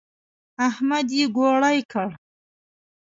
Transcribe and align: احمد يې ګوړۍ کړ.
احمد 0.67 1.07
يې 1.17 1.25
ګوړۍ 1.35 1.79
کړ. 1.91 2.09